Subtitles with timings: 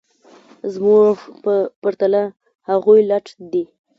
[0.73, 2.23] زموږ په پرتله
[2.69, 3.63] هغوی لټ دي